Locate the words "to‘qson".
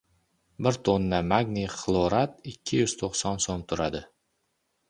3.03-3.41